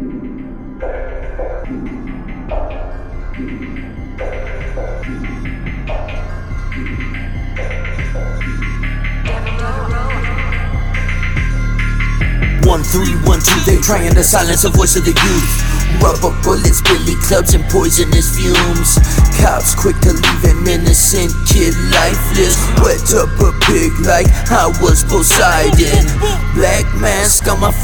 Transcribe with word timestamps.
One 0.00 0.08
three 12.82 13.12
one 13.28 13.40
two, 13.40 13.60
they 13.66 13.76
trying 13.82 14.14
to 14.14 14.24
silence 14.24 14.62
the 14.62 14.70
voice 14.72 14.96
of 14.96 15.04
the 15.04 15.12
youth. 15.12 15.80
Rubber 16.00 16.32
bullets, 16.40 16.80
billy 16.80 17.12
clubs, 17.20 17.52
and 17.52 17.64
poisonous 17.68 18.40
fumes. 18.40 18.96
Cops 19.36 19.74
quick 19.74 20.00
to 20.00 20.16
leave 20.16 20.44
an 20.48 20.64
innocent 20.64 21.28
kid 21.44 21.76
lifeless. 21.92 22.56
Wet 22.80 23.04
up 23.20 23.28
a 23.36 23.52
pig 23.68 23.92
like 24.00 24.32
I 24.48 24.72
was 24.80 25.04
Poseidon. 25.04 26.08
Black 26.56 26.88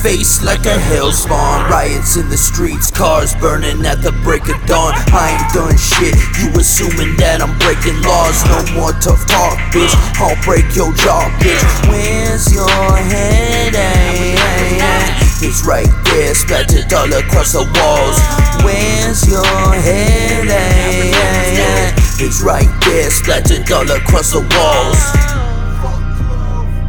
face 0.06 0.40
like 0.44 0.64
a 0.66 0.78
hellspawn. 0.86 1.68
Riots 1.68 2.16
in 2.16 2.28
the 2.28 2.36
streets, 2.36 2.92
cars 2.92 3.34
burning 3.42 3.84
at 3.84 4.02
the 4.02 4.12
break 4.22 4.46
of 4.46 4.58
dawn. 4.64 4.94
I 5.10 5.34
ain't 5.34 5.50
done 5.50 5.76
shit, 5.76 6.14
you 6.38 6.46
assuming 6.54 7.18
that 7.18 7.42
I'm 7.42 7.50
breaking 7.58 7.98
laws. 8.06 8.38
No 8.46 8.62
more 8.78 8.94
tough 9.02 9.26
talk, 9.26 9.58
bitch. 9.74 9.90
I'll 10.22 10.38
break 10.46 10.62
your 10.78 10.94
jaw, 10.94 11.26
bitch. 11.42 11.90
Where's 11.90 12.54
your 12.54 12.70
head 12.70 13.74
at? 13.74 15.10
It's 15.42 15.66
right 15.66 15.90
there, 16.06 16.34
splattered 16.38 16.86
all 16.94 17.10
across 17.10 17.58
the 17.58 17.66
walls. 17.66 18.18
Where's 18.62 19.26
your 19.26 19.42
head 19.74 20.46
at? 20.46 21.98
It's 22.22 22.40
right 22.46 22.70
there, 22.86 23.10
splattered 23.10 23.66
all 23.72 23.90
across 23.90 24.30
the 24.30 24.46
walls. 24.54 25.02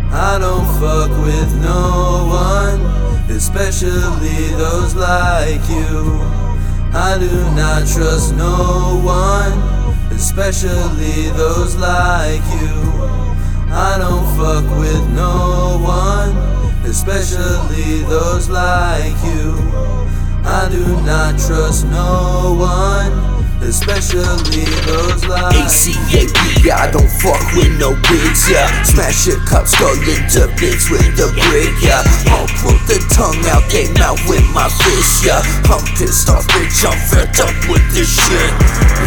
I 0.09 0.39
don't 0.39 0.65
fuck 0.79 1.11
with 1.25 1.61
no 1.61 2.25
one, 2.31 2.66
especially 3.29 4.47
those 4.57 4.95
like 4.95 5.61
you. 5.69 6.21
I 6.93 7.17
do 7.19 7.31
not 7.55 7.87
trust 7.87 8.33
no 8.35 9.01
one, 9.03 9.53
especially 10.11 11.29
those 11.35 11.75
like 11.75 12.41
you. 12.61 13.27
I 13.69 13.97
don't 13.99 14.25
fuck 14.37 14.65
with 14.79 15.07
no 15.09 15.79
one, 15.83 16.35
especially 16.85 18.01
those 18.03 18.49
like 18.49 19.13
you. 19.23 19.55
I 20.45 20.69
do 20.71 20.85
not 21.03 21.37
trust 21.37 21.85
no 21.87 22.55
one, 22.57 23.11
especially 23.61 24.63
those 24.87 25.25
like 25.27 25.53
ACAB, 25.53 26.63
yeah, 26.63 26.87
I 26.87 26.91
don't 26.91 27.11
fuck 27.19 27.43
with 27.53 27.77
no 27.77 27.93
pigs, 28.07 28.49
yeah. 28.49 28.71
Smash 28.83 29.27
a 29.27 29.35
cop 29.45 29.67
skull 29.67 29.91
into 30.07 30.47
bits 30.55 30.89
with 30.89 31.17
the 31.17 31.27
brick, 31.51 31.75
yeah. 31.83 32.01
Pull 32.67 32.83
the 32.83 32.99
tongue 33.15 33.47
out, 33.47 33.63
they 33.71 33.87
mouth 33.95 34.19
with 34.27 34.43
my 34.51 34.67
fist, 34.67 35.23
yeah. 35.23 35.39
I'm 35.71 35.79
pissed 35.95 36.27
off, 36.27 36.43
bitch, 36.51 36.83
I'm 36.83 36.99
fed 37.07 37.31
up 37.39 37.55
with 37.71 37.87
this 37.95 38.11
shit. 38.11 38.51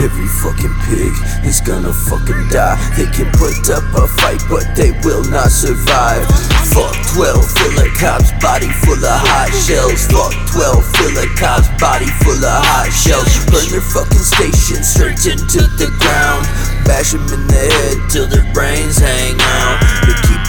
Every 0.00 0.24
fucking 0.40 0.72
pig 0.88 1.12
is 1.44 1.60
gonna 1.60 1.92
fucking 1.92 2.48
die. 2.48 2.80
They 2.96 3.04
can 3.12 3.28
put 3.36 3.60
up 3.68 3.84
a 3.92 4.08
fight, 4.08 4.40
but 4.48 4.64
they 4.72 4.96
will 5.04 5.28
not 5.28 5.52
survive. 5.52 6.24
Fuck 6.72 6.96
12, 7.12 7.36
fill 7.36 7.76
a 7.84 7.88
cop's 8.00 8.32
body 8.40 8.72
full 8.80 8.96
of 8.96 9.20
hot 9.28 9.52
shells. 9.52 10.08
Fuck 10.08 10.32
12, 10.56 10.80
fill 10.96 11.16
a 11.20 11.28
cop's 11.36 11.68
body 11.76 12.08
full 12.24 12.40
of 12.40 12.64
hot 12.64 12.88
shells. 12.88 13.28
Burn 13.52 13.68
their 13.68 13.84
fucking 13.84 14.24
station 14.24 14.80
straight 14.80 15.20
into 15.28 15.68
the 15.76 15.92
ground. 16.00 16.48
Bash 16.88 17.12
them 17.12 17.28
in 17.28 17.44
the 17.44 17.64
head 17.76 18.08
till 18.08 18.24
their 18.24 18.46
brains 18.56 18.96
hang 18.96 19.36
out. 19.36 19.76
The 20.08 20.16
keepers 20.24 20.39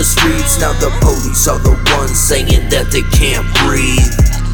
the 0.00 0.04
streets. 0.04 0.58
Now 0.58 0.72
the 0.80 0.88
police 1.02 1.46
are 1.46 1.58
the 1.58 1.76
ones 1.98 2.18
saying 2.18 2.70
that 2.70 2.88
they 2.90 3.02
can't 3.12 3.44
breathe. 3.60 4.49